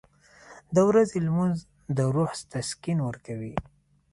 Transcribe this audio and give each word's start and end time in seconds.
•د 0.75 0.77
ورځې 0.89 1.17
لمونځ 1.27 1.57
د 1.97 1.99
روح 2.15 2.31
تسکین 2.51 2.97
ورکوي. 3.07 3.53